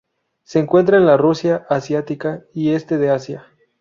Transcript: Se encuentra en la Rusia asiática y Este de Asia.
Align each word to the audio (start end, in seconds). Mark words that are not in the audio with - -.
Se 0.45 0.57
encuentra 0.57 0.97
en 0.97 1.05
la 1.05 1.15
Rusia 1.15 1.67
asiática 1.69 2.41
y 2.55 2.71
Este 2.71 2.97
de 2.97 3.11
Asia. 3.11 3.45